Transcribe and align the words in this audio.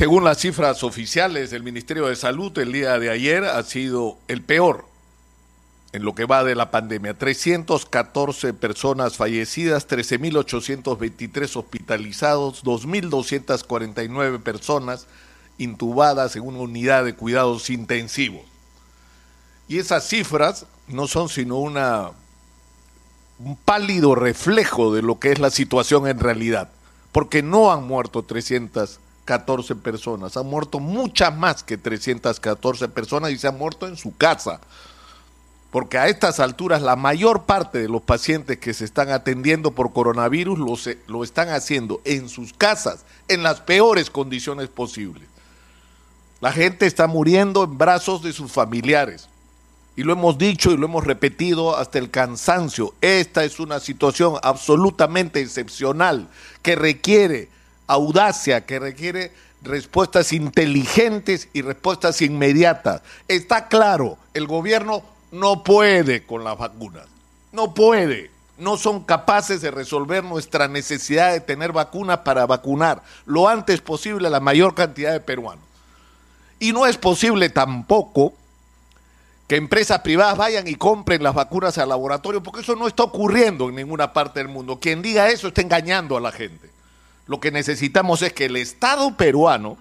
según 0.00 0.24
las 0.24 0.38
cifras 0.38 0.82
oficiales 0.82 1.50
del 1.50 1.62
Ministerio 1.62 2.06
de 2.06 2.16
Salud, 2.16 2.56
el 2.58 2.72
día 2.72 2.98
de 2.98 3.10
ayer 3.10 3.44
ha 3.44 3.62
sido 3.64 4.16
el 4.28 4.40
peor 4.40 4.86
en 5.92 6.04
lo 6.04 6.14
que 6.14 6.24
va 6.24 6.42
de 6.42 6.54
la 6.54 6.70
pandemia. 6.70 7.18
314 7.18 8.54
personas 8.54 9.18
fallecidas, 9.18 9.86
13.823 9.86 11.54
hospitalizados, 11.54 12.64
2.249 12.64 14.40
personas 14.40 15.06
intubadas 15.58 16.34
en 16.34 16.44
una 16.44 16.60
unidad 16.60 17.04
de 17.04 17.14
cuidados 17.14 17.68
intensivos. 17.68 18.46
Y 19.68 19.80
esas 19.80 20.08
cifras 20.08 20.64
no 20.88 21.08
son 21.08 21.28
sino 21.28 21.58
un 21.58 21.74
pálido 23.66 24.14
reflejo 24.14 24.94
de 24.94 25.02
lo 25.02 25.18
que 25.18 25.32
es 25.32 25.38
la 25.38 25.50
situación 25.50 26.08
en 26.08 26.20
realidad, 26.20 26.70
porque 27.12 27.42
no 27.42 27.70
han 27.70 27.86
muerto 27.86 28.22
314 29.24 29.76
personas, 29.76 30.36
han 30.36 30.46
muerto 30.46 30.80
muchas 30.80 31.36
más 31.36 31.62
que 31.62 31.76
314 31.76 32.88
personas 32.88 33.30
y 33.30 33.38
se 33.38 33.48
han 33.48 33.58
muerto 33.58 33.86
en 33.86 33.96
su 33.96 34.16
casa 34.16 34.60
porque 35.70 35.98
a 35.98 36.08
estas 36.08 36.40
alturas 36.40 36.82
la 36.82 36.96
mayor 36.96 37.44
parte 37.44 37.78
de 37.78 37.88
los 37.88 38.02
pacientes 38.02 38.58
que 38.58 38.74
se 38.74 38.84
están 38.84 39.10
atendiendo 39.10 39.70
por 39.70 39.92
coronavirus 39.92 40.58
lo, 40.58 40.74
lo, 41.06 41.22
están 41.22 41.48
haciendo 41.50 42.00
en 42.04 42.28
sus 42.28 42.52
casas, 42.52 43.04
en 43.28 43.42
las 43.42 43.60
peores 43.60 44.10
condiciones 44.10 44.68
posibles. 44.68 45.28
La 46.40 46.52
gente 46.52 46.86
está 46.86 47.06
muriendo 47.06 47.62
en 47.62 47.78
brazos 47.78 48.22
de 48.22 48.32
sus 48.32 48.50
familiares. 48.50 49.28
Y 49.96 50.02
lo 50.02 50.12
hemos 50.12 50.38
dicho 50.38 50.72
y 50.72 50.76
lo 50.76 50.86
hemos 50.86 51.04
repetido 51.04 51.76
hasta 51.76 51.98
el 51.98 52.10
cansancio. 52.10 52.94
Esta 53.00 53.44
es 53.44 53.60
una 53.60 53.78
situación 53.80 54.36
absolutamente 54.42 55.40
excepcional 55.40 56.28
que 56.62 56.74
requiere 56.74 57.48
audacia, 57.92 58.64
que 58.64 58.78
requiere 58.78 59.32
respuestas 59.62 60.32
inteligentes 60.32 61.48
y 61.52 61.62
respuestas 61.62 62.22
inmediatas. 62.22 63.02
Está 63.28 63.68
claro, 63.68 64.16
el 64.34 64.46
gobierno 64.46 65.02
no 65.32 65.62
puede 65.62 66.24
con 66.24 66.44
las 66.44 66.56
vacunas. 66.56 67.06
No 67.52 67.74
puede. 67.74 68.30
No 68.58 68.76
son 68.76 69.04
capaces 69.04 69.60
de 69.62 69.70
resolver 69.70 70.22
nuestra 70.22 70.68
necesidad 70.68 71.32
de 71.32 71.40
tener 71.40 71.72
vacunas 71.72 72.18
para 72.18 72.46
vacunar 72.46 73.02
lo 73.24 73.48
antes 73.48 73.80
posible 73.80 74.28
a 74.28 74.30
la 74.30 74.40
mayor 74.40 74.74
cantidad 74.74 75.12
de 75.12 75.20
peruanos. 75.20 75.64
Y 76.58 76.72
no 76.72 76.86
es 76.86 76.98
posible 76.98 77.48
tampoco 77.48 78.34
que 79.48 79.56
empresas 79.56 80.00
privadas 80.00 80.36
vayan 80.36 80.68
y 80.68 80.76
compren 80.76 81.22
las 81.24 81.34
vacunas 81.34 81.76
al 81.78 81.88
laboratorio, 81.88 82.40
porque 82.42 82.60
eso 82.60 82.76
no 82.76 82.86
está 82.86 83.02
ocurriendo 83.02 83.68
en 83.68 83.74
ninguna 83.74 84.12
parte 84.12 84.38
del 84.38 84.48
mundo. 84.48 84.78
Quien 84.78 85.02
diga 85.02 85.28
eso 85.28 85.48
está 85.48 85.62
engañando 85.62 86.16
a 86.16 86.20
la 86.20 86.30
gente. 86.30 86.69
Lo 87.30 87.38
que 87.38 87.52
necesitamos 87.52 88.22
es 88.22 88.32
que 88.32 88.46
el 88.46 88.56
Estado 88.56 89.16
peruano 89.16 89.78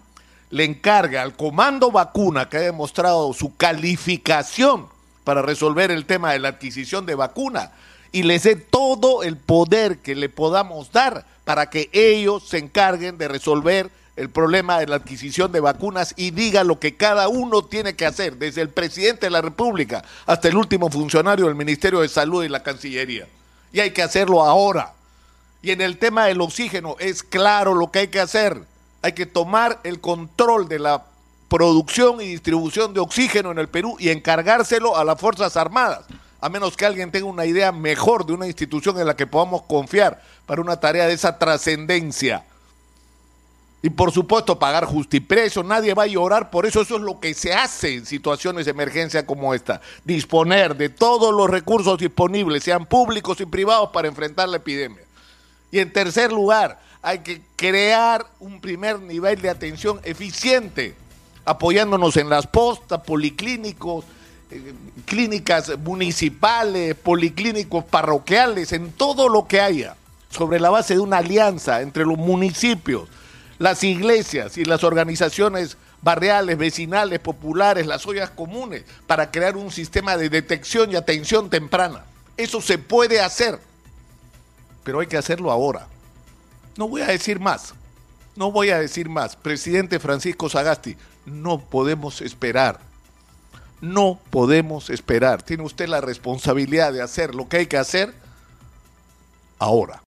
le 0.51 0.65
encargue 0.65 1.17
al 1.17 1.35
comando 1.35 1.89
vacuna 1.89 2.47
que 2.47 2.57
ha 2.57 2.61
demostrado 2.61 3.33
su 3.33 3.57
calificación 3.57 4.85
para 5.23 5.41
resolver 5.41 5.89
el 5.89 6.05
tema 6.05 6.31
de 6.31 6.37
la 6.37 6.49
adquisición 6.49 7.07
de 7.07 7.15
vacuna 7.15 7.71
y 8.11 8.21
les 8.21 8.43
dé 8.43 8.55
todo 8.55 9.23
el 9.23 9.35
poder 9.35 9.97
que 9.97 10.13
le 10.13 10.29
podamos 10.29 10.91
dar 10.91 11.25
para 11.43 11.71
que 11.71 11.89
ellos 11.91 12.47
se 12.47 12.59
encarguen 12.59 13.17
de 13.17 13.27
resolver 13.27 13.89
el 14.15 14.29
problema 14.29 14.79
de 14.79 14.85
la 14.85 14.97
adquisición 14.97 15.51
de 15.51 15.59
vacunas 15.59 16.13
y 16.17 16.29
diga 16.29 16.63
lo 16.63 16.79
que 16.79 16.97
cada 16.97 17.29
uno 17.29 17.65
tiene 17.65 17.95
que 17.95 18.05
hacer, 18.05 18.37
desde 18.37 18.61
el 18.61 18.69
presidente 18.69 19.25
de 19.25 19.31
la 19.31 19.41
República 19.41 20.03
hasta 20.27 20.49
el 20.49 20.55
último 20.55 20.91
funcionario 20.91 21.47
del 21.47 21.55
Ministerio 21.55 22.01
de 22.01 22.09
Salud 22.09 22.43
y 22.43 22.47
la 22.47 22.61
Cancillería. 22.61 23.27
Y 23.73 23.79
hay 23.79 23.89
que 23.89 24.03
hacerlo 24.03 24.43
ahora. 24.43 24.98
Y 25.61 25.71
en 25.71 25.81
el 25.81 25.97
tema 25.97 26.25
del 26.25 26.41
oxígeno 26.41 26.95
es 26.99 27.23
claro 27.23 27.73
lo 27.73 27.91
que 27.91 27.99
hay 27.99 28.07
que 28.07 28.19
hacer. 28.19 28.63
Hay 29.01 29.13
que 29.13 29.25
tomar 29.25 29.79
el 29.83 29.99
control 29.99 30.67
de 30.69 30.79
la 30.79 31.05
producción 31.49 32.21
y 32.21 32.27
distribución 32.27 32.93
de 32.93 32.99
oxígeno 32.99 33.51
en 33.51 33.59
el 33.59 33.67
Perú 33.67 33.97
y 33.99 34.09
encargárselo 34.09 34.95
a 34.95 35.03
las 35.03 35.19
Fuerzas 35.19 35.57
Armadas, 35.57 36.05
a 36.39 36.47
menos 36.49 36.77
que 36.77 36.85
alguien 36.85 37.11
tenga 37.11 37.25
una 37.25 37.45
idea 37.45 37.71
mejor 37.71 38.25
de 38.25 38.33
una 38.33 38.47
institución 38.47 38.99
en 38.99 39.07
la 39.07 39.15
que 39.15 39.27
podamos 39.27 39.63
confiar 39.63 40.21
para 40.45 40.61
una 40.61 40.79
tarea 40.79 41.07
de 41.07 41.13
esa 41.13 41.37
trascendencia. 41.37 42.45
Y 43.81 43.89
por 43.89 44.11
supuesto 44.11 44.59
pagar 44.59 44.85
justiprecio, 44.85 45.63
nadie 45.63 45.93
va 45.93 46.03
a 46.03 46.07
llorar, 46.07 46.49
por 46.49 46.65
eso 46.65 46.81
eso 46.81 46.97
es 46.97 47.01
lo 47.01 47.19
que 47.19 47.33
se 47.33 47.53
hace 47.53 47.95
en 47.95 48.05
situaciones 48.05 48.65
de 48.65 48.71
emergencia 48.71 49.25
como 49.25 49.53
esta, 49.53 49.79
disponer 50.03 50.75
de 50.75 50.89
todos 50.89 51.33
los 51.33 51.49
recursos 51.49 51.97
disponibles, 51.97 52.63
sean 52.63 52.85
públicos 52.85 53.39
y 53.39 53.45
privados, 53.45 53.89
para 53.91 54.09
enfrentar 54.09 54.49
la 54.49 54.57
epidemia. 54.57 55.03
Y 55.71 55.79
en 55.79 55.91
tercer 55.93 56.31
lugar, 56.31 56.79
hay 57.01 57.19
que 57.19 57.41
crear 57.55 58.25
un 58.39 58.59
primer 58.59 58.99
nivel 58.99 59.41
de 59.41 59.49
atención 59.49 59.99
eficiente 60.03 60.95
apoyándonos 61.45 62.15
en 62.17 62.29
las 62.29 62.45
postas, 62.45 63.01
policlínicos, 63.01 64.05
eh, 64.51 64.73
clínicas 65.05 65.77
municipales, 65.79 66.95
policlínicos 66.95 67.85
parroquiales, 67.85 68.71
en 68.71 68.91
todo 68.91 69.29
lo 69.29 69.47
que 69.47 69.59
haya, 69.59 69.95
sobre 70.29 70.59
la 70.59 70.69
base 70.69 70.93
de 70.93 70.99
una 70.99 71.17
alianza 71.17 71.81
entre 71.81 72.05
los 72.05 72.17
municipios, 72.17 73.09
las 73.57 73.83
iglesias 73.83 74.57
y 74.57 74.65
las 74.65 74.83
organizaciones 74.83 75.77
barriales, 76.01 76.57
vecinales, 76.57 77.19
populares, 77.19 77.87
las 77.87 78.05
ollas 78.05 78.29
comunes, 78.29 78.83
para 79.07 79.31
crear 79.31 79.57
un 79.57 79.71
sistema 79.71 80.17
de 80.17 80.29
detección 80.29 80.91
y 80.91 80.95
atención 80.95 81.49
temprana. 81.49 82.05
Eso 82.37 82.61
se 82.61 82.77
puede 82.77 83.21
hacer, 83.21 83.59
pero 84.89 85.01
hay 85.01 85.05
que 85.05 85.17
hacerlo 85.17 85.51
ahora. 85.51 85.85
No 86.75 86.87
voy 86.87 87.03
a 87.03 87.05
decir 87.05 87.39
más, 87.39 87.75
no 88.35 88.51
voy 88.51 88.71
a 88.71 88.79
decir 88.79 89.07
más. 89.07 89.35
Presidente 89.35 89.99
Francisco 89.99 90.49
Sagasti, 90.49 90.97
no 91.27 91.59
podemos 91.59 92.21
esperar. 92.21 92.79
No 93.81 94.19
podemos 94.31 94.89
esperar. 94.89 95.43
Tiene 95.43 95.61
usted 95.61 95.87
la 95.87 96.01
responsabilidad 96.01 96.91
de 96.91 97.03
hacer 97.03 97.35
lo 97.35 97.47
que 97.47 97.57
hay 97.57 97.67
que 97.67 97.77
hacer 97.77 98.15
ahora. 99.59 99.95